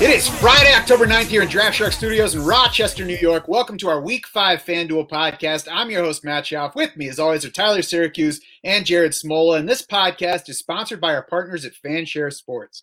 [0.00, 3.48] It is Friday, October 9th here in Draft Shark Studios in Rochester, New York.
[3.48, 5.68] Welcome to our Week 5 FanDuel podcast.
[5.70, 6.74] I'm your host, Matt Schauf.
[6.74, 9.58] With me, as always, are Tyler Syracuse and Jared Smola.
[9.58, 12.82] And this podcast is sponsored by our partners at Fanshare Sports.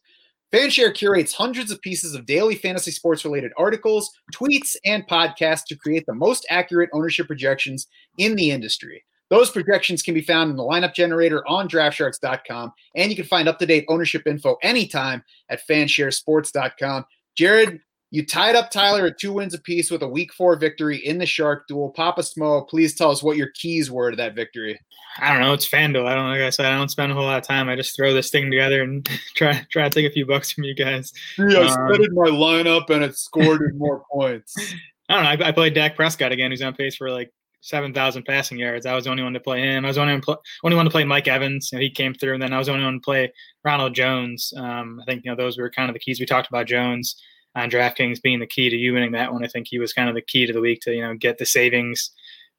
[0.51, 5.77] Fanshare curates hundreds of pieces of daily fantasy sports related articles, tweets, and podcasts to
[5.77, 7.87] create the most accurate ownership projections
[8.17, 9.03] in the industry.
[9.29, 13.47] Those projections can be found in the lineup generator on draftsharks.com, and you can find
[13.47, 17.05] up to date ownership info anytime at fansharesports.com.
[17.37, 17.79] Jared,
[18.11, 21.25] you tied up Tyler at two wins apiece with a week four victory in the
[21.25, 21.89] Shark Duel.
[21.91, 24.79] Papa Smo, please tell us what your keys were to that victory.
[25.19, 25.53] I don't know.
[25.53, 26.05] It's FanDuel.
[26.05, 26.65] I don't like I said.
[26.67, 27.67] I don't spend a whole lot of time.
[27.69, 30.63] I just throw this thing together and try try to take a few bucks from
[30.65, 31.11] you guys.
[31.37, 34.55] Yeah, I Um, studied my lineup and it scored more points.
[35.09, 35.45] I don't know.
[35.45, 38.85] I, I played Dak Prescott again, who's on pace for like seven thousand passing yards.
[38.85, 39.83] I was the only one to play him.
[39.83, 41.71] I was the only one, pl- only one to play Mike Evans.
[41.73, 43.31] Know, he came through, and then I was the only one to play
[43.65, 44.53] Ronald Jones.
[44.55, 46.19] Um, I think you know those were kind of the keys.
[46.19, 47.21] We talked about Jones
[47.55, 49.43] on DraftKings being the key to you winning that one.
[49.43, 51.37] I think he was kind of the key to the week to you know get
[51.37, 52.11] the savings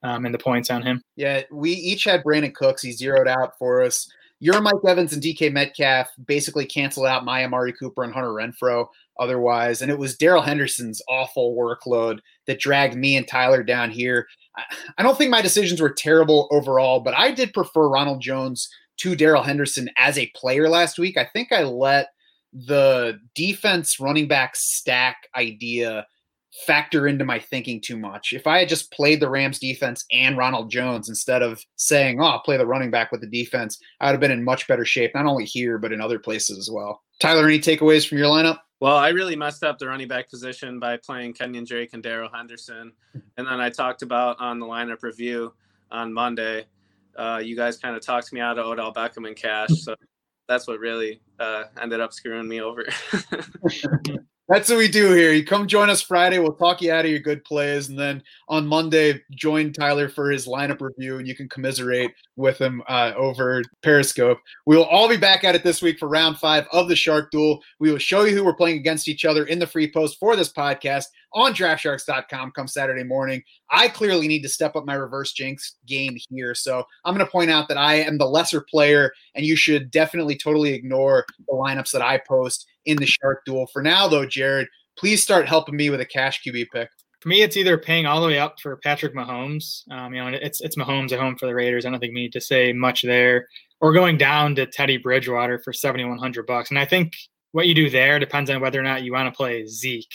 [0.02, 1.02] um, and the points on him.
[1.16, 2.82] Yeah, we each had Brandin Cooks.
[2.82, 4.10] He zeroed out for us.
[4.40, 8.86] Your Mike Evans and DK Metcalf basically canceled out my Amari Cooper and Hunter Renfrow
[9.20, 9.82] otherwise.
[9.82, 14.26] And it was Darrell Henderson's awful workload that dragged me and Tyler down here.
[14.56, 14.64] I-
[14.98, 19.14] I don't think my decisions were terrible overall, but I did prefer Ronald Jones to
[19.14, 21.16] Darrell Henderson as a player last week.
[21.16, 22.08] I think I let
[22.52, 26.06] the defense running back stack idea
[26.66, 28.32] factor into my thinking too much.
[28.32, 32.24] If I had just played the Rams defense and Ronald Jones instead of saying, oh,
[32.24, 34.84] I'll play the running back with the defense, I would have been in much better
[34.84, 37.02] shape, not only here, but in other places as well.
[37.20, 38.58] Tyler, any takeaways from your lineup?
[38.80, 42.28] Well, I really messed up the running back position by playing Kenyon Drake and Darrell
[42.32, 42.92] Henderson.
[43.38, 45.54] And then I talked about on the lineup review
[45.90, 46.66] on Monday.
[47.16, 49.70] Uh, you guys kind of talked me out of Odell Beckham and cash.
[49.70, 49.94] So
[50.52, 52.84] that's what really uh, ended up screwing me over.
[54.48, 55.32] That's what we do here.
[55.32, 56.38] You come join us Friday.
[56.38, 57.88] We'll talk you out of your good plays.
[57.88, 62.58] And then on Monday, join Tyler for his lineup review and you can commiserate with
[62.58, 64.38] him uh, over Periscope.
[64.66, 67.30] We will all be back at it this week for round five of the Shark
[67.30, 67.62] Duel.
[67.78, 70.36] We will show you who we're playing against each other in the free post for
[70.36, 73.42] this podcast on draftsharks.com come Saturday morning.
[73.70, 76.54] I clearly need to step up my reverse jinx game here.
[76.54, 79.90] So I'm going to point out that I am the lesser player and you should
[79.90, 83.66] definitely totally ignore the lineups that I post in the Shark Duel.
[83.72, 86.88] For now, though, Jared, please start helping me with a cash QB pick.
[87.20, 89.88] For me, it's either paying all the way up for Patrick Mahomes.
[89.92, 91.86] Um, you know, it's it's Mahomes at home for the Raiders.
[91.86, 93.46] I don't think we need to say much there,
[93.80, 96.70] or going down to Teddy Bridgewater for seventy one hundred bucks.
[96.70, 97.12] And I think
[97.52, 100.12] what you do there depends on whether or not you want to play Zeke.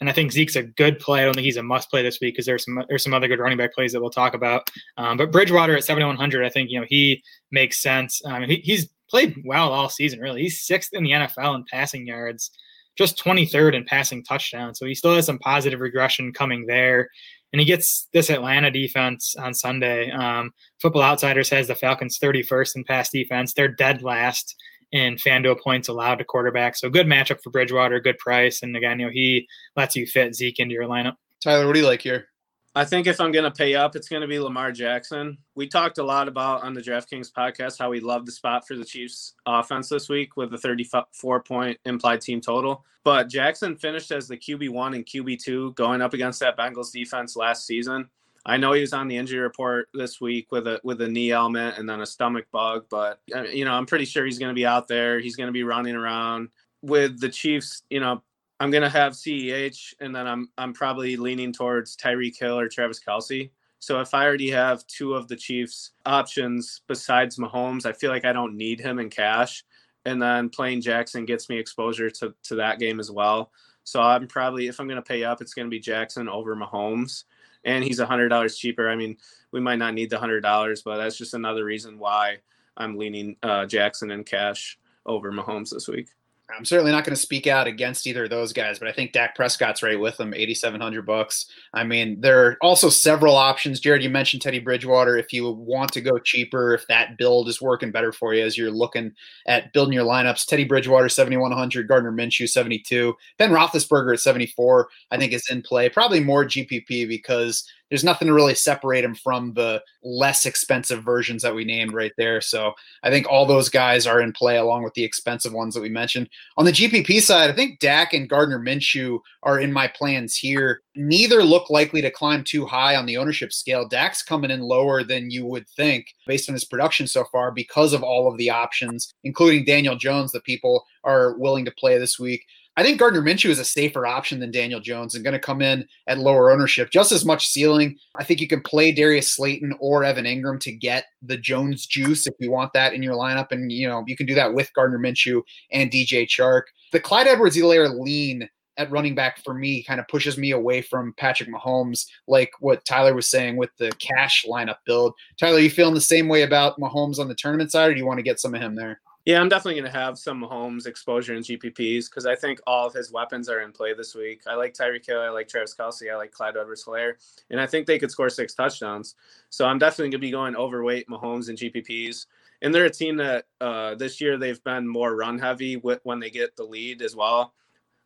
[0.00, 1.20] And I think Zeke's a good play.
[1.20, 3.28] I don't think he's a must play this week because there's some there's some other
[3.28, 4.70] good running back plays that we'll talk about.
[4.96, 8.20] Um, but Bridgewater at 7100, I think you know he makes sense.
[8.24, 10.20] Um, he, he's played well all season.
[10.20, 12.50] Really, he's sixth in the NFL in passing yards,
[12.96, 14.78] just 23rd in passing touchdowns.
[14.78, 17.10] So he still has some positive regression coming there.
[17.52, 20.10] And he gets this Atlanta defense on Sunday.
[20.12, 23.52] Um, Football Outsiders has the Falcons 31st in pass defense.
[23.52, 24.54] They're dead last
[24.92, 26.76] in FanDuel points allowed to quarterback.
[26.76, 28.62] So good matchup for Bridgewater, good price.
[28.62, 29.46] And again, you know, he
[29.76, 31.16] lets you fit Zeke into your lineup.
[31.42, 32.26] Tyler, what do you like here?
[32.74, 35.38] I think if I'm going to pay up, it's going to be Lamar Jackson.
[35.56, 38.76] We talked a lot about on the DraftKings podcast how we love the spot for
[38.76, 42.84] the Chiefs offense this week with the 34 point implied team total.
[43.02, 47.66] But Jackson finished as the QB1 and QB2 going up against that Bengals defense last
[47.66, 48.08] season.
[48.46, 51.30] I know he was on the injury report this week with a with a knee
[51.30, 54.50] element and then a stomach bug, but uh, you know I'm pretty sure he's going
[54.50, 55.20] to be out there.
[55.20, 56.48] He's going to be running around
[56.82, 57.82] with the Chiefs.
[57.90, 58.22] You know
[58.60, 63.00] I'm gonna have CEH, and then I'm I'm probably leaning towards Tyreek Hill or Travis
[63.00, 63.50] Kelce.
[63.78, 68.26] So if I already have two of the Chiefs options besides Mahomes, I feel like
[68.26, 69.64] I don't need him in cash.
[70.04, 73.50] And then playing Jackson gets me exposure to to that game as well.
[73.84, 77.24] So I'm probably if I'm gonna pay up, it's gonna be Jackson over Mahomes,
[77.64, 78.88] and he's a hundred dollars cheaper.
[78.88, 79.16] I mean,
[79.52, 82.38] we might not need the hundred dollars, but that's just another reason why
[82.76, 86.08] I'm leaning uh, Jackson and cash over Mahomes this week.
[86.56, 89.12] I'm certainly not going to speak out against either of those guys, but I think
[89.12, 91.46] Dak Prescott's right with them, 8,700 bucks.
[91.72, 93.80] I mean, there are also several options.
[93.80, 95.16] Jared, you mentioned Teddy Bridgewater.
[95.16, 98.56] If you want to go cheaper, if that build is working better for you as
[98.56, 99.12] you're looking
[99.46, 105.16] at building your lineups, Teddy Bridgewater 7,100, Gardner Minshew 72, Ben Roethlisberger at 74, I
[105.16, 105.88] think is in play.
[105.88, 111.42] Probably more GPP because there's nothing to really separate him from the less expensive versions
[111.42, 112.40] that we named right there.
[112.40, 112.72] So
[113.02, 115.88] I think all those guys are in play along with the expensive ones that we
[115.88, 116.30] mentioned.
[116.56, 120.82] On the GPP side, I think Dak and Gardner Minshew are in my plans here.
[120.94, 123.88] Neither look likely to climb too high on the ownership scale.
[123.88, 127.92] Dak's coming in lower than you would think based on his production so far because
[127.92, 132.18] of all of the options, including Daniel Jones, that people are willing to play this
[132.18, 132.44] week.
[132.76, 135.60] I think Gardner Minshew is a safer option than Daniel Jones and going to come
[135.60, 137.98] in at lower ownership, just as much ceiling.
[138.16, 142.26] I think you can play Darius Slayton or Evan Engram to get the Jones juice
[142.26, 143.48] if you want that in your lineup.
[143.50, 146.62] And, you know, you can do that with Gardner Minshew and DJ Chark.
[146.92, 150.80] The Clyde Edwards Helaire lean at running back for me kind of pushes me away
[150.80, 155.12] from Patrick Mahomes, like what Tyler was saying with the cash lineup build.
[155.38, 158.06] Tyler, you feeling the same way about Mahomes on the tournament side, or do you
[158.06, 159.00] want to get some of him there?
[159.26, 162.86] Yeah, I'm definitely going to have some Mahomes exposure in GPPs because I think all
[162.86, 164.42] of his weapons are in play this week.
[164.46, 166.10] I like Tyreek Hill, I like Travis Kelce.
[166.10, 167.14] I like Clyde Edwards-Helaire,
[167.50, 169.16] and I think they could score six touchdowns.
[169.50, 172.26] So I'm definitely going to be going overweight Mahomes in GPPs.
[172.62, 176.18] And they're a team that uh, this year they've been more run heavy with, when
[176.18, 177.52] they get the lead as well.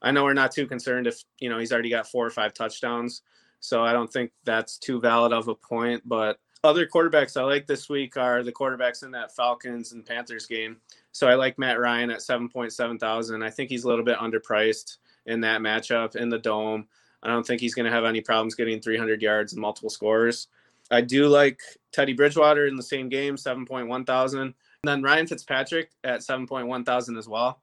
[0.03, 2.55] I know we're not too concerned if you know he's already got four or five
[2.55, 3.23] touchdowns,
[3.61, 6.03] so I don't think that's too valid of a point.
[6.05, 10.47] But other quarterbacks I like this week are the quarterbacks in that Falcons and Panthers
[10.47, 10.77] game.
[11.15, 13.45] So I like Matt Ryan at 7.7 thousand.
[13.45, 16.89] I think he's a little bit underpriced in that matchup in the dome.
[17.23, 20.49] I don't think he's going to have any problems getting 300 yards and multiple scores.
[20.91, 21.61] I do like
[21.93, 24.41] Teddy Bridgewater in the same game, 7.1 thousand.
[24.41, 27.63] And then Ryan Fitzpatrick at 7.1 thousand as well.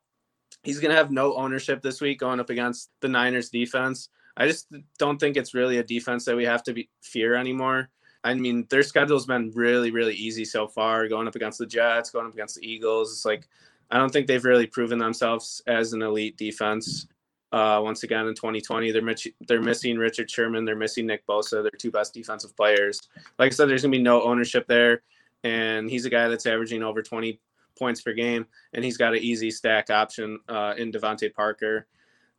[0.64, 4.08] He's going to have no ownership this week going up against the Niners defense.
[4.38, 7.90] I just don't think it's really a defense that we have to be, fear anymore.
[8.24, 12.12] I mean, their schedule's been really, really easy so far, going up against the Jets,
[12.12, 13.12] going up against the Eagles.
[13.12, 13.48] It's like
[13.90, 17.08] I don't think they've really proven themselves as an elite defense.
[17.52, 19.16] Uh, once again in 2020, they're
[19.48, 23.10] they're missing Richard Sherman, they're missing Nick Bosa, their two best defensive players.
[23.38, 25.02] Like I said, there's gonna be no ownership there,
[25.44, 27.40] and he's a guy that's averaging over 20
[27.78, 31.88] points per game, and he's got an easy stack option uh, in DeVante Parker.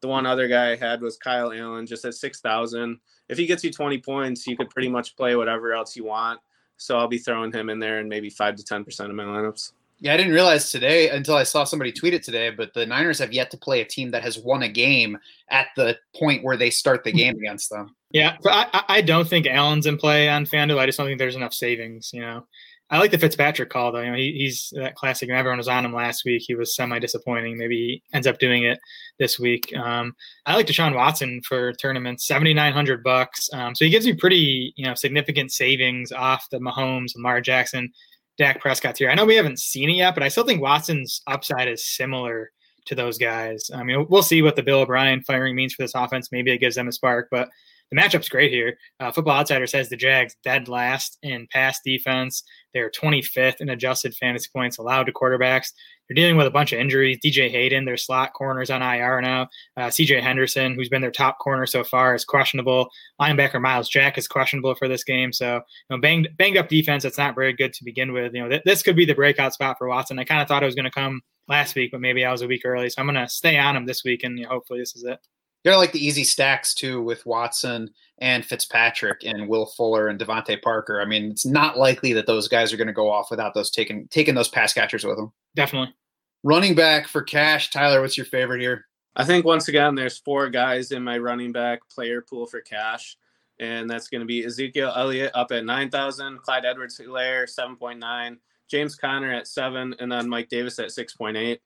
[0.02, 3.64] The one other guy I had was Kyle Allen, just at 6,000 if he gets
[3.64, 6.40] you 20 points, you could pretty much play whatever else you want.
[6.76, 9.72] So I'll be throwing him in there in maybe five to 10% of my lineups.
[10.00, 13.20] Yeah, I didn't realize today until I saw somebody tweet it today, but the Niners
[13.20, 15.16] have yet to play a team that has won a game
[15.49, 17.94] at the point where they start the game against them.
[18.10, 20.78] Yeah, I, I don't think Allen's in play on FanDuel.
[20.78, 22.10] I just don't think there's enough savings.
[22.12, 22.46] You know,
[22.93, 24.03] I like the Fitzpatrick call though.
[24.03, 25.31] You know, he, he's that classic.
[25.31, 26.43] And everyone was on him last week.
[26.47, 27.56] He was semi disappointing.
[27.56, 28.79] Maybe he ends up doing it
[29.19, 29.75] this week.
[29.75, 33.49] Um, I like Deshaun Watson for tournaments, seventy nine hundred bucks.
[33.55, 37.91] Um, so he gives you pretty you know significant savings off the Mahomes, Lamar Jackson,
[38.37, 39.09] Dak Prescott here.
[39.09, 42.53] I know we haven't seen it yet, but I still think Watson's upside is similar
[42.85, 43.71] to those guys.
[43.75, 46.31] I mean, we'll see what the Bill O'Brien firing means for this offense.
[46.31, 47.49] Maybe it gives them a spark, but
[47.93, 48.79] the matchup's great here.
[49.00, 52.43] Uh, Football Outsider says the Jags dead last in pass defense.
[52.73, 55.73] They're 25th in adjusted fantasy points allowed to quarterbacks.
[56.09, 57.19] They're dealing with a bunch of injuries.
[57.23, 59.43] DJ Hayden, their slot corners on IR now.
[59.77, 62.89] Uh, CJ Henderson, who's been their top corner so far, is questionable.
[63.21, 65.31] Linebacker Myles Jack is questionable for this game.
[65.31, 65.61] So, you
[65.91, 67.03] know, banged, banged up defense.
[67.03, 68.33] That's not very good to begin with.
[68.33, 70.19] You know, th- this could be the breakout spot for Watson.
[70.19, 72.41] I kind of thought it was going to come last week, but maybe I was
[72.41, 72.88] a week early.
[72.88, 75.05] So I'm going to stay on him this week, and you know, hopefully this is
[75.05, 75.19] it.
[75.64, 80.61] They're like the easy stacks too with Watson and Fitzpatrick and Will Fuller and DeVante
[80.61, 81.00] Parker.
[81.00, 83.70] I mean, it's not likely that those guys are going to go off without those
[83.70, 85.32] taking taking those pass catchers with them.
[85.55, 85.94] Definitely.
[86.43, 88.00] Running back for cash, Tyler.
[88.00, 88.87] What's your favorite here?
[89.14, 93.16] I think once again, there's four guys in my running back player pool for cash,
[93.61, 98.00] and that's going to be Ezekiel Elliott up at nine thousand, Clyde Edwards-Helaire seven point
[98.00, 98.38] nine,
[98.69, 101.61] James Conner at seven, and then Mike Davis at six point eight.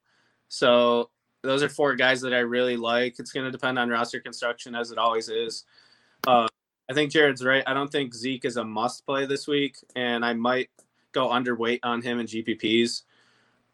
[0.48, 1.10] So
[1.46, 3.18] those are four guys that I really like.
[3.18, 5.64] It's going to depend on roster construction, as it always is.
[6.26, 6.48] Uh,
[6.90, 7.64] I think Jared's right.
[7.66, 10.70] I don't think Zeke is a must play this week, and I might
[11.12, 13.02] go underweight on him in GPPs.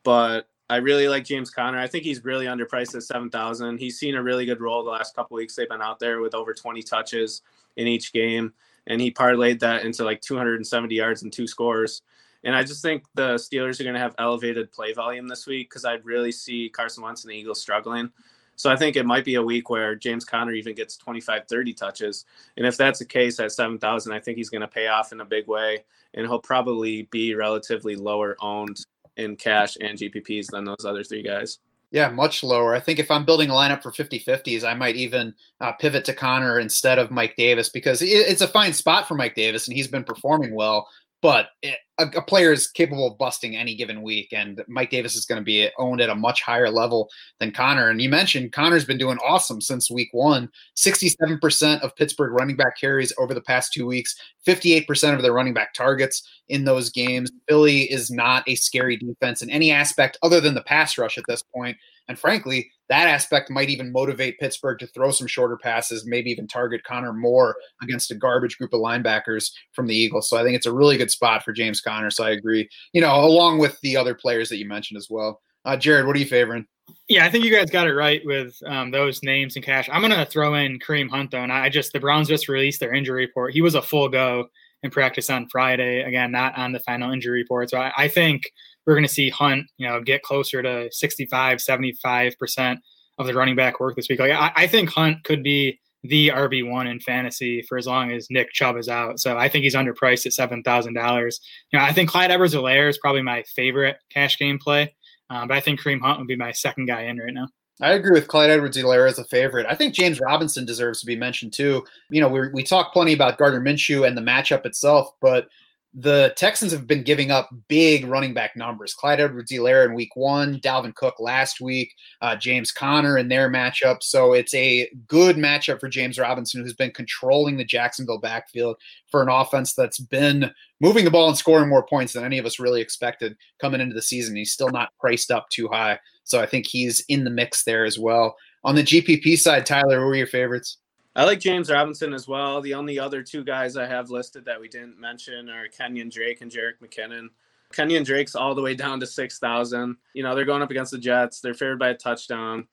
[0.04, 1.78] But I really like James Conner.
[1.78, 3.78] I think he's really underpriced at seven thousand.
[3.78, 5.54] He's seen a really good role the last couple weeks.
[5.54, 7.42] They've been out there with over twenty touches
[7.76, 8.52] in each game,
[8.86, 12.02] and he parlayed that into like 270 yards and two scores.
[12.44, 15.70] And I just think the Steelers are going to have elevated play volume this week
[15.70, 18.10] because I really see Carson Wentz and the Eagles struggling.
[18.56, 21.72] So I think it might be a week where James Conner even gets 25, 30
[21.72, 22.24] touches.
[22.56, 25.20] And if that's the case at 7,000, I think he's going to pay off in
[25.20, 25.84] a big way.
[26.14, 28.84] And he'll probably be relatively lower owned
[29.16, 31.58] in cash and GPPs than those other three guys.
[31.90, 32.74] Yeah, much lower.
[32.74, 36.06] I think if I'm building a lineup for 50 50s, I might even uh, pivot
[36.06, 39.76] to Conner instead of Mike Davis because it's a fine spot for Mike Davis and
[39.76, 40.88] he's been performing well.
[41.22, 45.14] But it, a, a player is capable of busting any given week, and Mike Davis
[45.14, 47.88] is going to be owned at a much higher level than Conner.
[47.88, 50.50] And you mentioned Conner's been doing awesome since week one.
[50.76, 55.54] 67% of Pittsburgh running back carries over the past two weeks, 58% of their running
[55.54, 57.30] back targets in those games.
[57.48, 61.24] Philly is not a scary defense in any aspect other than the pass rush at
[61.28, 61.76] this point.
[62.12, 66.46] And frankly, that aspect might even motivate Pittsburgh to throw some shorter passes, maybe even
[66.46, 70.28] target Conner more against a garbage group of linebackers from the Eagles.
[70.28, 72.10] So I think it's a really good spot for James Conner.
[72.10, 75.40] So I agree, you know, along with the other players that you mentioned as well.
[75.64, 76.66] Uh, Jared, what are you favoring?
[77.08, 79.88] Yeah, I think you guys got it right with um, those names and cash.
[79.90, 81.42] I'm going to throw in Kareem Hunt, though.
[81.42, 83.54] And I just, the Browns just released their injury report.
[83.54, 84.48] He was a full go
[84.82, 86.02] in practice on Friday.
[86.02, 87.70] Again, not on the final injury report.
[87.70, 88.42] So I, I think
[88.86, 92.78] we're going to see Hunt, you know, get closer to 65, 75%
[93.18, 94.20] of the running back work this week.
[94.20, 98.26] Like, I, I think Hunt could be the RB1 in fantasy for as long as
[98.28, 99.20] Nick Chubb is out.
[99.20, 101.40] So I think he's underpriced at $7,000.
[101.70, 104.94] You know, I think Clyde Edwards Helaire is probably my favorite cash game play.
[105.30, 107.48] Um, but I think Kareem Hunt would be my second guy in right now.
[107.80, 109.66] I agree with Clyde Edwards Helaire as a favorite.
[109.68, 111.84] I think James Robinson deserves to be mentioned too.
[112.10, 115.48] You know, we we talk plenty about Gardner Minshew and the matchup itself, but
[115.94, 118.94] the Texans have been giving up big running back numbers.
[118.94, 123.50] Clyde Edwards Helaire in week one, Dalvin Cook last week, uh, James Conner in their
[123.50, 124.02] matchup.
[124.02, 128.76] So it's a good matchup for James Robinson, who's been controlling the Jacksonville backfield
[129.10, 132.46] for an offense that's been moving the ball and scoring more points than any of
[132.46, 134.34] us really expected coming into the season.
[134.34, 135.98] He's still not priced up too high.
[136.24, 138.36] So I think he's in the mix there as well.
[138.64, 140.78] On the GPP side, Tyler, who are your favorites?
[141.14, 142.62] I like James Robinson as well.
[142.62, 146.40] The only other two guys I have listed that we didn't mention are Kenyon Drake
[146.40, 147.28] and Jerick McKinnon.
[147.72, 149.96] Kenyon Drake's all the way down to 6,000.
[150.14, 151.40] You know, they're going up against the Jets.
[151.40, 152.66] They're favored by a touchdown.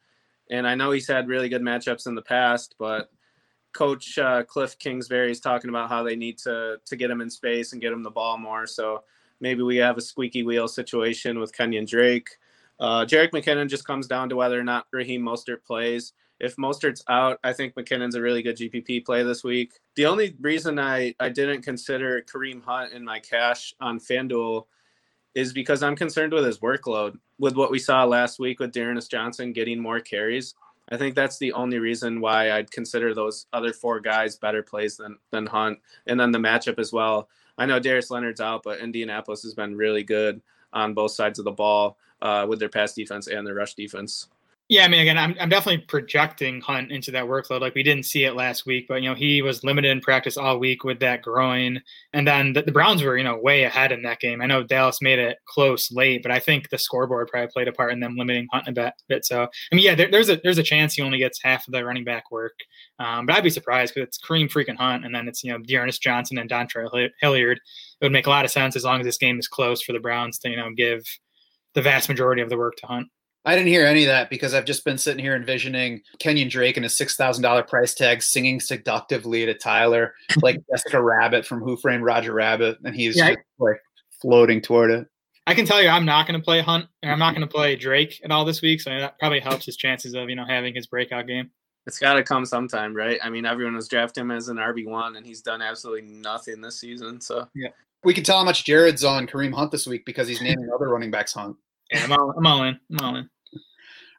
[0.49, 3.09] And I know he's had really good matchups in the past, but
[3.73, 7.29] Coach uh, Cliff Kingsbury is talking about how they need to to get him in
[7.29, 8.65] space and get him the ball more.
[8.65, 9.03] So
[9.39, 12.29] maybe we have a squeaky wheel situation with Kenyon Drake.
[12.79, 17.03] Uh, Jerick McKinnon just comes down to whether or not Raheem Mostert plays if Mostert's
[17.09, 19.73] out, I think McKinnon's a really good GPP play this week.
[19.95, 24.65] The only reason I, I didn't consider Kareem Hunt in my cash on FanDuel
[25.35, 27.17] is because I'm concerned with his workload.
[27.37, 30.55] With what we saw last week with D'Ernest Johnson getting more carries,
[30.91, 34.97] I think that's the only reason why I'd consider those other four guys better plays
[34.97, 35.79] than than Hunt.
[36.07, 37.29] And then the matchup as well.
[37.57, 40.41] I know Darius Leonard's out, but Indianapolis has been really good
[40.73, 44.29] on both sides of the ball uh, with their pass defense and their rush defense.
[44.71, 47.59] Yeah, I mean, again, I'm, I'm definitely projecting Hunt into that workload.
[47.61, 50.37] Like we didn't see it last week, but you know he was limited in practice
[50.37, 51.81] all week with that groin,
[52.13, 54.43] and then the, the, Browns were you know way ahead in that game.
[54.43, 57.71] I know Dallas made it close late, but I think the scoreboard probably played a
[57.71, 59.25] part in them limiting Hunt a bit.
[59.25, 61.73] So I mean, yeah, there, there's a there's a chance he only gets half of
[61.73, 62.53] the running back work,
[62.99, 65.57] um, but I'd be surprised because it's Kareem freaking Hunt, and then it's you know
[65.57, 67.59] D'Ernest Johnson and Dontrell Hilliard.
[68.01, 69.93] It would make a lot of sense as long as this game is close for
[69.93, 71.01] the Browns to you know give
[71.73, 73.07] the vast majority of the work to Hunt.
[73.49, 76.77] I didn't hear any of that because I've just been sitting here envisioning Kenyon Drake
[76.77, 80.13] and a six thousand dollar price tag singing seductively to Tyler,
[80.43, 83.81] like Jessica Rabbit from Who Framed Roger Rabbit, and he's yeah, just, like
[84.21, 85.07] floating toward it.
[85.47, 87.51] I can tell you, I'm not going to play Hunt, and I'm not going to
[87.51, 90.45] play Drake at all this week, so that probably helps his chances of you know
[90.45, 91.49] having his breakout game.
[91.87, 93.17] It's got to come sometime, right?
[93.23, 96.61] I mean, everyone was drafting him as an RB one, and he's done absolutely nothing
[96.61, 97.19] this season.
[97.19, 97.69] So yeah,
[98.03, 100.87] we can tell how much Jared's on Kareem Hunt this week because he's naming other
[100.87, 101.55] running backs Hunt.
[101.91, 102.79] Yeah, I'm all, I'm all in.
[102.91, 103.27] I'm all in.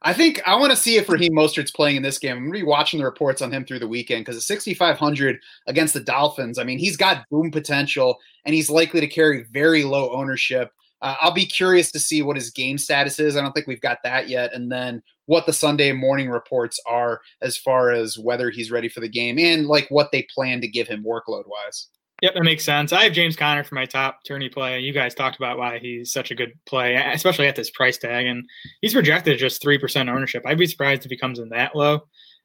[0.02, 2.37] I think I want to see if Raheem Mostert's playing in this game.
[2.37, 5.38] I'm going to be watching the reports on him through the weekend because at 6,500
[5.66, 9.85] against the Dolphins, I mean, he's got boom potential and he's likely to carry very
[9.85, 10.73] low ownership.
[11.02, 13.37] Uh, I'll be curious to see what his game status is.
[13.37, 14.54] I don't think we've got that yet.
[14.54, 19.00] And then what the Sunday morning reports are as far as whether he's ready for
[19.00, 21.88] the game and like what they plan to give him workload wise.
[22.22, 22.92] Yep, that makes sense.
[22.92, 24.80] I have James Conner for my top tourney play.
[24.80, 28.26] You guys talked about why he's such a good play, especially at this price tag,
[28.26, 28.44] and
[28.82, 30.42] he's projected just three percent ownership.
[30.46, 32.02] I'd be surprised if he comes in that low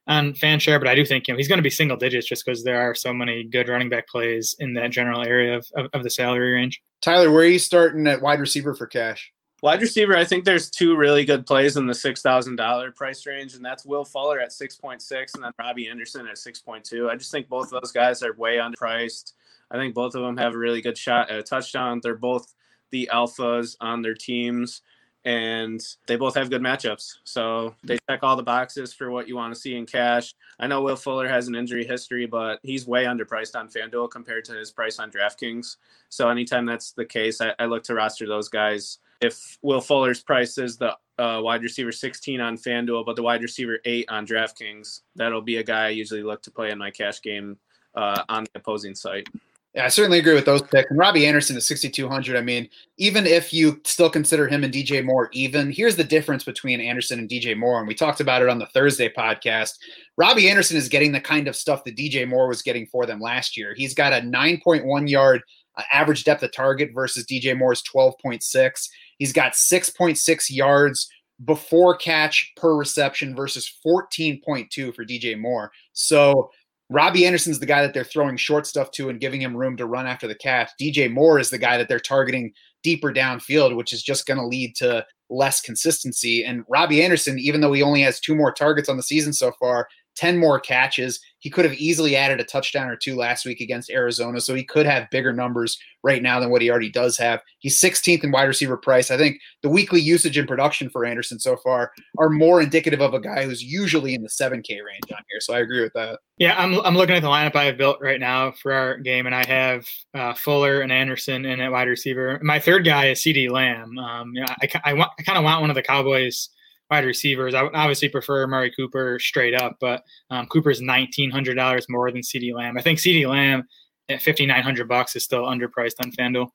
[0.08, 2.46] on Fanshare, but I do think you know he's going to be single digits just
[2.46, 5.90] because there are so many good running back plays in that general area of, of,
[5.94, 6.82] of the salary range.
[7.02, 9.32] Tyler, where are you starting at wide receiver for cash?
[9.62, 13.26] Wide receiver, I think there's two really good plays in the six thousand dollar price
[13.26, 16.60] range, and that's Will Fuller at six point six, and then Robbie Anderson at six
[16.60, 17.10] point two.
[17.10, 19.34] I just think both of those guys are way underpriced.
[19.72, 22.00] I think both of them have a really good shot at a touchdown.
[22.04, 22.54] They're both
[22.92, 24.82] the alphas on their teams
[25.26, 27.16] and they both have good matchups.
[27.24, 30.36] So they check all the boxes for what you want to see in cash.
[30.60, 34.46] I know Will Fuller has an injury history, but he's way underpriced on FanDuel compared
[34.46, 35.78] to his price on DraftKings.
[36.10, 39.00] So anytime that's the case, I, I look to roster those guys.
[39.26, 43.42] If Will Fuller's price is the uh, wide receiver 16 on FanDuel, but the wide
[43.42, 46.92] receiver 8 on DraftKings, that'll be a guy I usually look to play in my
[46.92, 47.58] cash game
[47.96, 49.28] uh, on the opposing site.
[49.76, 50.90] Yeah, I certainly agree with those picks.
[50.90, 52.38] And Robbie Anderson is 6,200.
[52.38, 56.46] I mean, even if you still consider him and DJ Moore even, here's the difference
[56.46, 57.80] between Anderson and DJ Moore.
[57.80, 59.72] And we talked about it on the Thursday podcast.
[60.16, 63.20] Robbie Anderson is getting the kind of stuff that DJ Moore was getting for them
[63.20, 63.74] last year.
[63.76, 65.42] He's got a 9.1 yard
[65.76, 68.90] uh, average depth of target versus DJ Moore's 12.6.
[69.18, 71.10] He's got 6.6 yards
[71.44, 75.72] before catch per reception versus 14.2 for DJ Moore.
[75.94, 76.50] So
[76.90, 79.88] Robbie Anderson's the guy that they're throwing short stuff to and giving him room to
[79.88, 80.70] run after the catch.
[80.80, 82.54] DJ Moore is the guy that they're targeting
[82.84, 86.46] deeper downfield, which is just going to lead to less consistency.
[86.46, 89.52] And Robbie Anderson, even though he only has two more targets on the season so
[89.60, 91.20] far, 10 more catches.
[91.40, 94.64] He could have easily added a touchdown or two last week against Arizona, so he
[94.64, 97.42] could have bigger numbers right now than what he already does have.
[97.60, 99.12] He's 16th in wide receiver price.
[99.12, 103.14] I think the weekly usage and production for Anderson so far are more indicative of
[103.14, 105.40] a guy who's usually in the 7K range on here.
[105.40, 106.20] So I agree with that.
[106.38, 109.26] Yeah, I'm, I'm looking at the lineup I have built right now for our game,
[109.26, 112.40] and I have uh, Fuller and Anderson in at wide receiver.
[112.42, 113.98] My third guy is CeeDee Lamb.
[114.00, 116.50] Um, you know, I, I, I kind of want one of the Cowboys–
[116.90, 117.54] wide receivers.
[117.54, 122.12] I would obviously prefer Amari Cooper straight up, but um, Cooper's nineteen hundred dollars more
[122.12, 122.78] than CeeDee Lamb.
[122.78, 123.64] I think CeeDee Lamb
[124.10, 126.50] at fifty nine hundred bucks is still underpriced on FanDuel.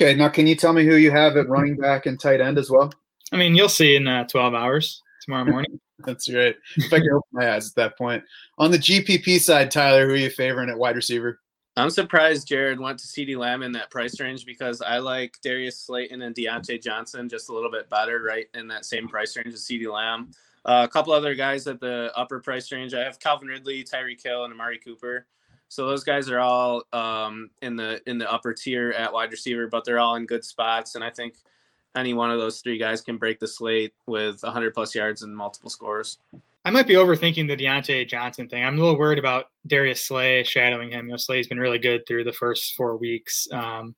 [0.00, 2.58] Okay, now can you tell me who you have at running back and tight end
[2.58, 2.92] as well?
[3.32, 5.80] I mean, you'll see in uh, twelve hours tomorrow morning.
[6.04, 6.56] That's right.
[6.76, 8.22] If I can open my eyes at that point.
[8.58, 11.38] On the GPP side, Tyler, who are you favoring at wide receiver?
[11.80, 15.78] I'm surprised Jared went to CeeDee Lamb in that price range because I like Darius
[15.78, 19.54] Slayton and Diontae Johnson just a little bit better, right in that same price range
[19.54, 20.30] as CeeDee Lamb.
[20.64, 22.92] Uh, a couple other guys at the upper price range.
[22.92, 25.26] I have Calvin Ridley, Tyreek Hill, and Amari Cooper.
[25.68, 29.66] So those guys are all um, in the in the upper tier at wide receiver,
[29.66, 30.96] but they're all in good spots.
[30.96, 31.36] And I think
[31.96, 35.34] any one of those three guys can break the slate with 100 plus yards and
[35.34, 36.18] multiple scores.
[36.64, 38.62] I might be overthinking the Diontae Johnson thing.
[38.62, 41.06] I'm a little worried about Darius Slay shadowing him.
[41.06, 43.48] You know, Slay's been really good through the first four weeks.
[43.50, 43.94] Um,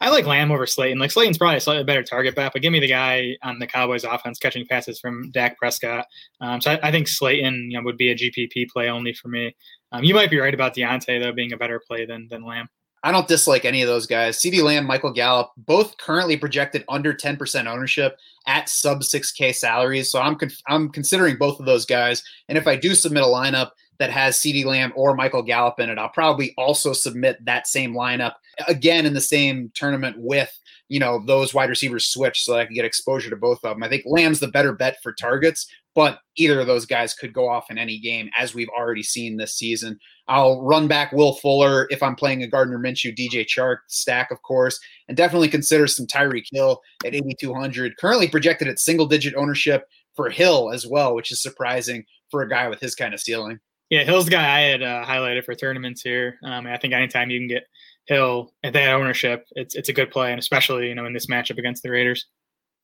[0.00, 0.98] I like Lamb over Slayton.
[0.98, 3.66] Like Slayton's probably a slightly better target bet, but give me the guy on the
[3.66, 6.06] Cowboys offense catching passes from Dak Prescott.
[6.40, 9.28] Um, so I, I, think Slayton you know, would be a GPP play only for
[9.28, 9.54] me.
[9.92, 12.68] Um, you might be right about Diontae though being a better play than than Lamb.
[13.06, 14.40] I don't dislike any of those guys.
[14.40, 20.10] CeeDee Lamb, Michael Gallup, both currently projected under 10% ownership at sub 6K salaries.
[20.10, 22.24] So I'm con- I'm considering both of those guys.
[22.48, 23.70] And if I do submit a lineup
[24.00, 27.94] that has CeeDee Lamb or Michael Gallup in it, I'll probably also submit that same
[27.94, 28.32] lineup
[28.66, 30.52] again in the same tournament with
[30.88, 33.74] you know those wide receivers switch so that I can get exposure to both of
[33.74, 33.84] them.
[33.84, 37.48] I think Lamb's the better bet for targets, but either of those guys could go
[37.48, 39.98] off in any game as we've already seen this season.
[40.28, 44.42] I'll run back Will Fuller if I'm playing a Gardner Minshew, DJ Chark stack, of
[44.42, 44.78] course,
[45.08, 47.96] and definitely consider some Tyreek Hill at 8,200.
[47.96, 52.48] Currently projected at single digit ownership for Hill as well, which is surprising for a
[52.48, 53.58] guy with his kind of ceiling.
[53.88, 56.38] Yeah, Hill's the guy I had uh, highlighted for tournaments here.
[56.44, 57.64] Um, I think anytime you can get
[58.06, 61.26] Hill at that ownership, it's it's a good play, and especially you know in this
[61.26, 62.26] matchup against the Raiders.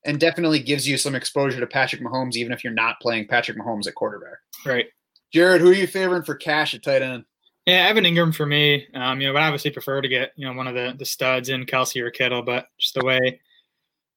[0.05, 3.57] And definitely gives you some exposure to Patrick Mahomes, even if you're not playing Patrick
[3.57, 4.38] Mahomes at quarterback.
[4.67, 4.87] Right.
[5.33, 7.25] Jared, who are you favoring for cash at tight end?
[7.67, 8.87] Yeah, Evan Engram for me.
[8.95, 11.05] Um, you know, but I obviously prefer to get you know one of the the
[11.05, 13.41] studs in Kelce or Kittle, but just the way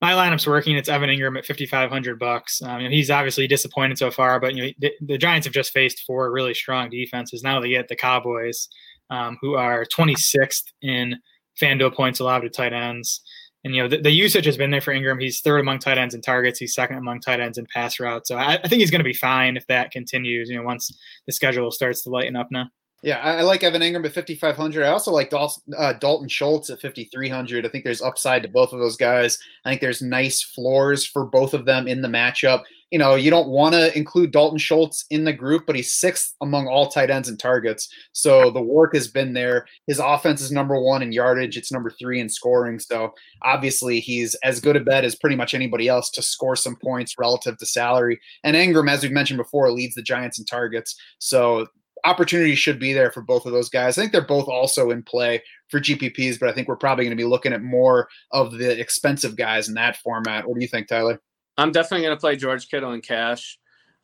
[0.02, 2.62] my lineup's working, it's Evan Engram at fifty five hundred bucks.
[2.62, 5.54] Um, you know, he's obviously disappointed so far, but you know the, the, Giants have
[5.54, 7.43] just faced four really strong defenses.
[7.43, 8.67] Now they get the Cowboys,
[9.12, 11.15] um, who are twenty sixth in
[11.62, 13.21] FanDuel points allowed to tight ends.
[13.65, 15.19] And you know the, the, usage has been there for Engram.
[15.19, 16.60] He's third among tight ends in targets.
[16.60, 18.30] He's second among tight ends in pass routes.
[18.30, 20.49] So I, I think he's going to be fine if that continues.
[20.49, 22.67] You know, once the schedule starts to lighten up now.
[23.06, 24.84] Yeah, I, like Evan Engram at 5,500.
[24.84, 27.63] I also like Dalton, uh, Dalton Schultz at 5,300.
[27.63, 29.38] I think there's upside to both of those guys.
[29.63, 32.63] I think there's nice floors for both of them in the matchup.
[32.89, 36.34] You know, you don't want to include Dalton Schultz in the group, but he's sixth
[36.41, 37.94] among all tight ends and targets.
[38.12, 39.68] So the work has been there.
[39.86, 42.80] His offense is number one in yardage, it's number three in scoring.
[42.80, 43.13] So
[43.44, 47.20] obviously, he's as good a bet as pretty much anybody else to score some points
[47.20, 48.20] relative to salary.
[48.44, 51.00] And Engram, as we've mentioned before, leads the Giants in targets.
[51.20, 51.68] So
[52.06, 53.98] opportunity should be there for both of those guys.
[53.98, 57.18] I think they're both also in play for GPPs, but I think we're probably going
[57.18, 60.48] to be looking at more of the expensive guys in that format.
[60.48, 61.22] What do you think, Tyler?
[61.58, 63.58] I'm definitely going to play George Kittle in cash.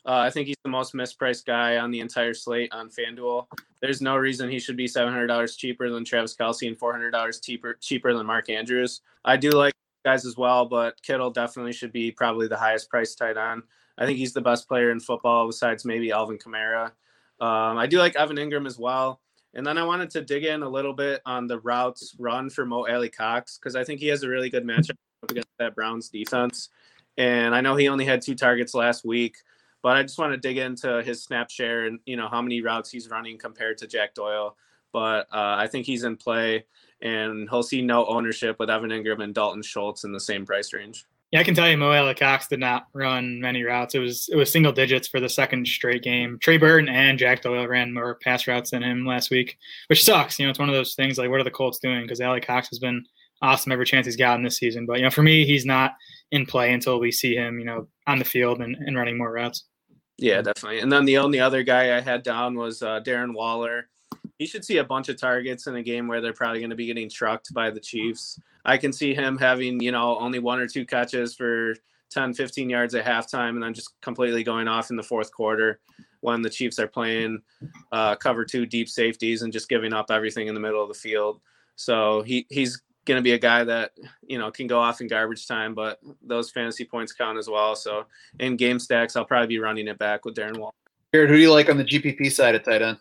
[0.04, 3.46] Uh, I think he's the most mispriced guy on the entire slate on FanDuel.
[3.80, 8.12] There's no reason he should be $700 cheaper than Travis Kelce and $400 cheaper cheaper
[8.12, 9.00] than Mark Andrews.
[9.24, 13.18] I do like guys as well, but Kittle definitely should be probably the highest priced
[13.18, 13.62] tight end.
[13.96, 16.90] I think he's the best player in football besides maybe Alvin Kamara.
[17.42, 19.20] Um, I do like Evan Engram as well.
[19.54, 22.64] And then I wanted to dig in a little bit on the routes run for
[22.64, 24.94] Mo Alie-Cox because I think he has a really good matchup
[25.28, 26.68] against that Browns defense.
[27.18, 29.36] And I know he only had two targets last week,
[29.82, 32.62] but I just want to dig into his snap share and you know how many
[32.62, 34.56] routes he's running compared to Jack Doyle.
[34.92, 36.64] But uh, I think he's in play.
[37.02, 40.72] and he'll see no ownership with Evan Engram and Dalton Schultz in the same price
[40.72, 41.06] range.
[41.32, 43.94] Yeah, I can tell you, Mo Cox did not run many routes.
[43.94, 46.38] It was it was single digits for the second straight game.
[46.40, 50.38] Trey Burton and Jack Doyle ran more pass routes than him last week, which sucks.
[50.38, 52.02] You know, it's one of those things like, what are the Colts doing?
[52.02, 53.02] Because Alie-Cox has been
[53.40, 54.84] awesome every chance he's gotten this season.
[54.84, 55.94] But you know, for me, he's not
[56.32, 59.32] in play until we see him, you know, on the field and, and running more
[59.32, 59.64] routes.
[60.18, 60.80] Yeah, definitely.
[60.80, 63.88] And then the only other guy I had down was uh, Darren Waller.
[64.38, 66.76] He should see a bunch of targets in a game where they're probably going to
[66.76, 68.40] be getting trucked by the Chiefs.
[68.64, 71.74] I can see him having, you know, only one or two catches for
[72.10, 75.80] 10, 15 yards at halftime and then just completely going off in the fourth quarter
[76.20, 77.42] when the Chiefs are playing
[77.90, 80.94] uh, cover two deep safeties and just giving up everything in the middle of the
[80.94, 81.40] field.
[81.76, 83.92] So he, he's going to be a guy that,
[84.26, 87.74] you know, can go off in garbage time, but those fantasy points count as well.
[87.74, 88.06] So
[88.38, 90.72] in game stacks, I'll probably be running it back with Darren Wall.
[91.12, 92.98] Jared, who do you like on the GPP side at tight end?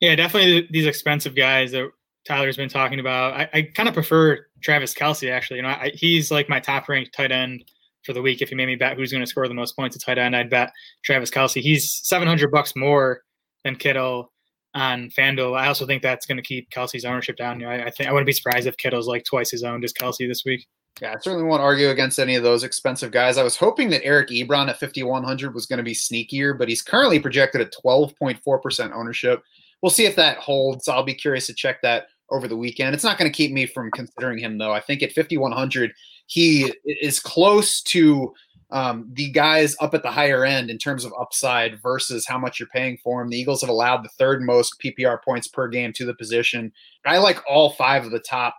[0.00, 1.90] Yeah, definitely these expensive guys that
[2.26, 3.34] Tyler's been talking about.
[3.34, 5.58] I, I kind of prefer Travis Kelce actually.
[5.58, 7.64] You know, I, he's like my top ranked tight end
[8.04, 8.42] for the week.
[8.42, 10.36] If you made me bet who's going to score the most points at tight end,
[10.36, 10.72] I'd bet
[11.04, 11.60] Travis Kelce.
[11.60, 13.22] He's 700 bucks more
[13.64, 14.32] than Kittle
[14.74, 15.58] on FanDuel.
[15.58, 17.60] I also think that's going to keep Kelce's ownership down.
[17.60, 19.82] You know, I, I, think I wouldn't be surprised if Kittle's like twice his own
[19.82, 20.66] as Kelce this week.
[21.00, 23.36] Yeah, I certainly won't argue against any of those expensive guys.
[23.36, 26.80] I was hoping that Eric Ebron at 5,100 was going to be sneakier, but he's
[26.80, 29.42] currently projected at 12.4% ownership.
[29.86, 30.88] We'll see if that holds.
[30.88, 32.92] I'll be curious to check that over the weekend.
[32.92, 34.72] It's not going to keep me from considering him, though.
[34.72, 35.92] I think at 5,100,
[36.26, 38.34] he is close to
[38.72, 42.58] um, the guys up at the higher end in terms of upside versus how much
[42.58, 43.28] you're paying for him.
[43.28, 46.72] The Eagles have allowed the third most PPR points per game to the position.
[47.04, 48.56] I like all five of the top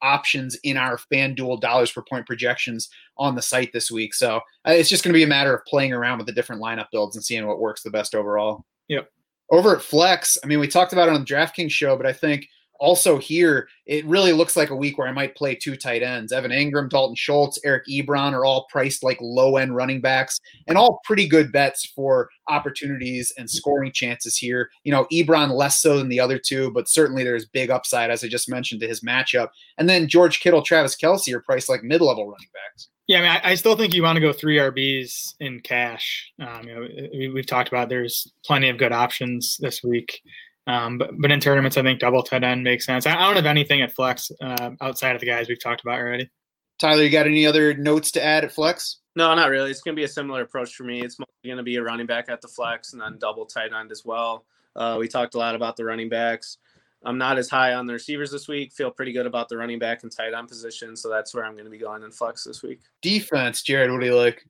[0.00, 4.14] options in our FanDuel dollars per point projections on the site this week.
[4.14, 6.62] So uh, it's just going to be a matter of playing around with the different
[6.62, 8.64] lineup builds and seeing what works the best overall.
[8.86, 9.10] Yep.
[9.50, 12.12] Over at Flex, I mean, we talked about it on the DraftKings show, but I
[12.12, 16.02] think also here, it really looks like a week where I might play two tight
[16.02, 16.32] ends.
[16.32, 20.78] Evan Engram, Dalton Schultz, Eric Ebron are all priced like low end running backs and
[20.78, 24.70] all pretty good bets for opportunities and scoring chances here.
[24.84, 28.22] You know, Ebron less so than the other two, but certainly there's big upside, as
[28.22, 29.48] I just mentioned, to his matchup.
[29.76, 32.88] And then George Kittle, Travis Kelce are priced like mid level running backs.
[33.08, 36.30] Yeah, I mean, I, I, still think you want to go three RBs in cash.
[36.38, 40.20] Um, you know, we, we've talked about there's plenty of good options this week.
[40.68, 43.06] Um, but, but in tournaments, I think double tight end makes sense.
[43.06, 45.98] I, I don't have anything at flex uh, outside of the guys we've talked about
[45.98, 46.30] already.
[46.78, 48.98] Tyler, you got any other notes to add at flex?
[49.16, 49.70] No, not really.
[49.70, 51.00] It's going to be a similar approach for me.
[51.00, 53.72] It's mostly going to be a running back at the flex and then double tight
[53.72, 54.44] end as well.
[54.76, 56.58] Uh, we talked a lot about the running backs.
[57.04, 58.72] I'm not as high on the receivers this week.
[58.72, 61.52] Feel pretty good about the running back and tight end position, so that's where I'm
[61.52, 62.80] going to be going in flex this week.
[63.02, 64.44] Defense, Jared, what do you like?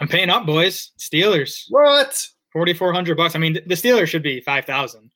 [0.00, 0.92] I'm paying up, boys.
[0.98, 1.64] Steelers.
[1.68, 2.26] What?
[2.52, 3.34] Forty four hundred bucks.
[3.34, 5.10] I mean, the Steelers should be five thousand.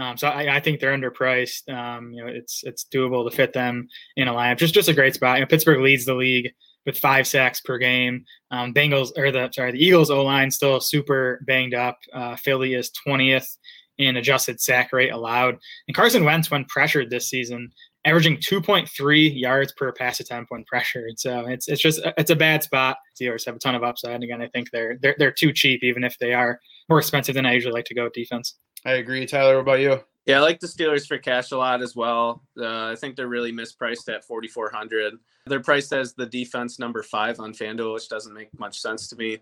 [0.00, 1.68] Um, so I, I, think they're underpriced.
[1.68, 4.56] Um, you know, it's it's doable to fit them in a lineup.
[4.56, 5.36] Just just a great spot.
[5.36, 6.50] You know, Pittsburgh leads the league
[6.86, 8.24] with five sacks per game.
[8.50, 11.98] Um, Bengals or the sorry, the Eagles O line still super banged up.
[12.14, 13.58] Uh, Philly is twentieth
[13.98, 17.70] in adjusted sack rate allowed, and Carson Wentz, when pressured this season,
[18.06, 21.18] averaging 2.3 yards per pass attempt when pressured.
[21.18, 22.96] So it's it's just it's a bad spot.
[23.20, 24.14] Steelers have a ton of upside.
[24.14, 26.58] And again, I think they're they're they're too cheap, even if they are
[26.88, 28.56] more expensive than I usually like to go with defense.
[28.84, 29.26] I agree.
[29.26, 30.00] Tyler, what about you?
[30.26, 32.42] Yeah, I like the Steelers for cash a lot as well.
[32.58, 35.14] Uh, I think they're really mispriced at 4,400.
[35.46, 39.16] They're priced as the defense number five on FanDuel, which doesn't make much sense to
[39.16, 39.38] me.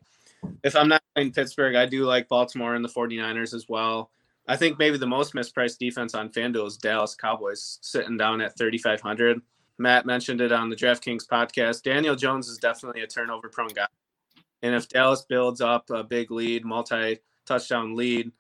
[0.63, 4.11] If I'm not playing Pittsburgh, I do like Baltimore and the 49ers as well.
[4.47, 8.57] I think maybe the most mispriced defense on FanDuel is Dallas Cowboys, sitting down at
[8.57, 9.43] 3,500.
[9.79, 11.83] Matt mentioned it on the DraftKings podcast.
[11.83, 13.87] Daniel Jones is definitely a turnover prone guy.
[14.63, 18.33] And if Dallas builds up a big lead, multi touchdown lead,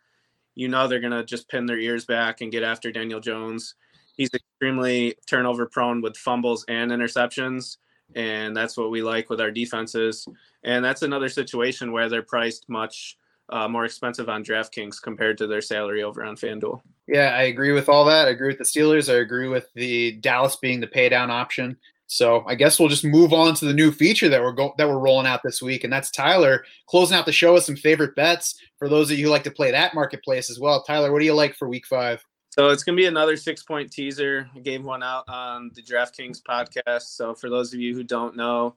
[0.58, 3.76] you know they're going to just pin their ears back and get after Daniel Jones.
[4.16, 7.76] He's extremely turnover prone with fumbles and interceptions.
[8.16, 10.26] And that's what we like with our defenses.
[10.64, 13.16] And that's another situation where they're priced much
[13.50, 16.80] uh, more expensive on DraftKings compared to their salary over on FanDuel.
[17.06, 18.26] Yeah, I agree with all that.
[18.26, 19.08] I agree with the Steelers.
[19.08, 21.76] I agree with the Dallas being the pay down option.
[22.08, 24.88] So I guess we'll just move on to the new feature that we're go- that
[24.88, 28.16] we're rolling out this week, and that's Tyler closing out the show with some favorite
[28.16, 30.82] bets for those of you who like to play that marketplace as well.
[30.82, 32.24] Tyler, what do you like for Week Five?
[32.50, 34.48] So it's gonna be another six point teaser.
[34.56, 37.02] I gave one out on the DraftKings podcast.
[37.02, 38.74] So for those of you who don't know,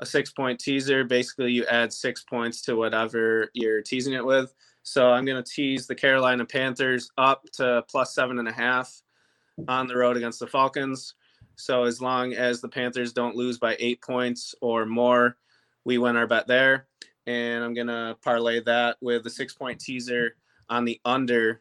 [0.00, 4.52] a six point teaser basically you add six points to whatever you're teasing it with.
[4.82, 8.92] So I'm gonna tease the Carolina Panthers up to plus seven and a half
[9.68, 11.14] on the road against the Falcons.
[11.56, 15.36] So as long as the Panthers don't lose by eight points or more,
[15.84, 16.86] we win our bet there.
[17.26, 20.36] And I'm gonna parlay that with the six point teaser
[20.68, 21.60] on the under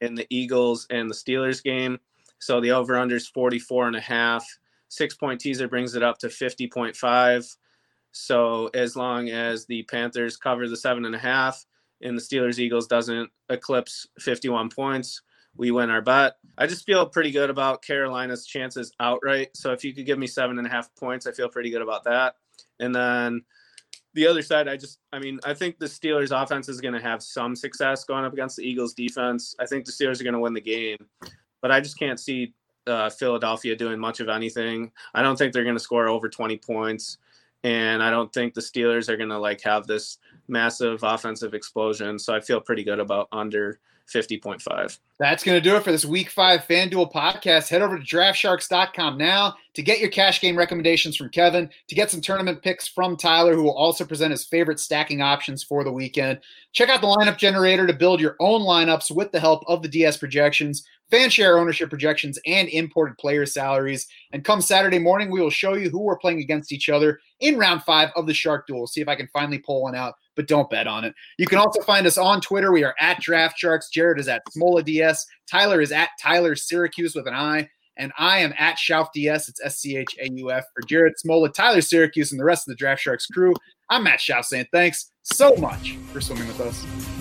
[0.00, 1.98] in the Eagles and the Steelers game.
[2.40, 4.46] So the over under is 44 and a half.
[4.88, 7.56] Six point teaser brings it up to 50.5.
[8.12, 11.64] So as long as the Panthers cover the seven and a half
[12.02, 15.22] and the Steelers Eagles doesn't eclipse 51 points,
[15.58, 16.36] we win our bet.
[16.56, 19.50] I just feel pretty good about Carolina's chances outright.
[19.54, 21.82] So if you could give me seven and a half points, I feel pretty good
[21.82, 22.36] about that.
[22.80, 23.42] And then
[24.14, 27.00] the other side, I just, I mean, I think the Steelers offense is going to
[27.00, 29.54] have some success going up against the Eagles defense.
[29.58, 30.98] I think the Steelers are going to win the game,
[31.60, 32.54] but I just can't see
[32.86, 34.92] uh, Philadelphia doing much of anything.
[35.14, 37.18] I don't think they're going to score over 20 points.
[37.64, 42.18] And I don't think the Steelers are going to like have this massive offensive explosion.
[42.18, 44.98] So I feel pretty good about under 50.5.
[45.18, 47.68] That's going to do it for this week five FanDuel podcast.
[47.68, 52.10] Head over to draftsharks.com now to get your cash game recommendations from Kevin, to get
[52.10, 55.92] some tournament picks from Tyler, who will also present his favorite stacking options for the
[55.92, 56.38] weekend.
[56.72, 59.88] Check out the lineup generator to build your own lineups with the help of the
[59.88, 64.06] DS projections, Fanshare ownership projections, and imported player salaries.
[64.32, 67.58] And come Saturday morning, we will show you who we're playing against each other in
[67.58, 68.86] round five of the Shark Duel.
[68.86, 71.16] See if I can finally pull one out but don't bet on it.
[71.36, 72.70] You can also find us on Twitter.
[72.70, 73.90] We are at Draft Sharks.
[73.90, 75.26] Jared is at Smola DS.
[75.50, 77.68] Tyler is at Tyler Syracuse with an I.
[77.96, 79.48] And I am at Schauf DS.
[79.48, 82.68] It's S C H A U F for Jared Smola, Tyler Syracuse, and the rest
[82.68, 83.52] of the Draft Sharks crew.
[83.90, 87.17] I'm Matt Schauf saying thanks so much for swimming with us.